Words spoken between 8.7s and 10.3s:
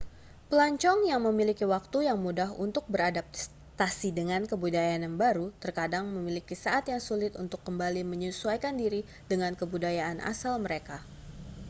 diri dengan kebudayaan